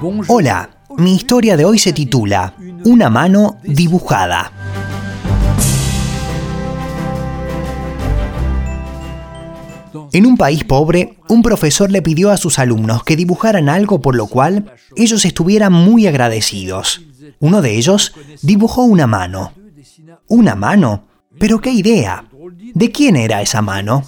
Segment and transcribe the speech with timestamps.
[0.00, 2.54] Hola, mi historia de hoy se titula
[2.84, 4.52] Una mano dibujada.
[10.12, 14.14] En un país pobre, un profesor le pidió a sus alumnos que dibujaran algo por
[14.14, 17.02] lo cual ellos estuvieran muy agradecidos.
[17.40, 19.52] Uno de ellos dibujó una mano.
[20.28, 21.08] ¿Una mano?
[21.40, 22.24] ¿Pero qué idea?
[22.74, 24.04] ¿De quién era esa mano?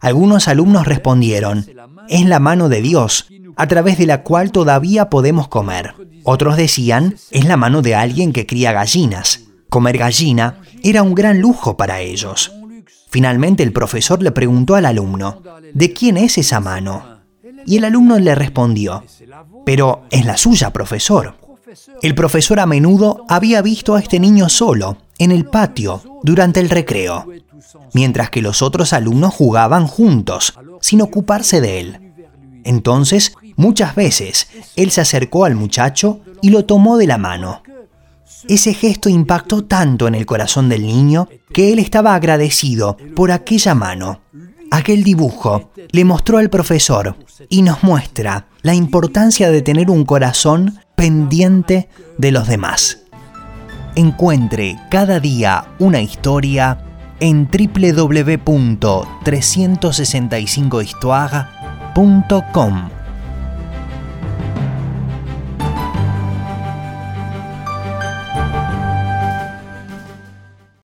[0.00, 1.66] Algunos alumnos respondieron,
[2.08, 3.26] es la mano de Dios,
[3.58, 5.94] a través de la cual todavía podemos comer.
[6.22, 9.40] Otros decían, es la mano de alguien que cría gallinas.
[9.68, 12.52] Comer gallina era un gran lujo para ellos.
[13.10, 15.42] Finalmente el profesor le preguntó al alumno,
[15.74, 17.18] ¿de quién es esa mano?
[17.66, 19.04] Y el alumno le respondió,
[19.66, 21.34] pero es la suya, profesor.
[22.00, 26.70] El profesor a menudo había visto a este niño solo, en el patio, durante el
[26.70, 27.26] recreo,
[27.92, 32.07] mientras que los otros alumnos jugaban juntos, sin ocuparse de él.
[32.68, 37.62] Entonces, muchas veces, él se acercó al muchacho y lo tomó de la mano.
[38.46, 43.74] Ese gesto impactó tanto en el corazón del niño que él estaba agradecido por aquella
[43.74, 44.20] mano.
[44.70, 47.16] Aquel dibujo le mostró al profesor
[47.48, 52.98] y nos muestra la importancia de tener un corazón pendiente de los demás.
[53.94, 56.84] Encuentre cada día una historia
[57.18, 57.46] en
[61.98, 62.97] www.365histoire.com.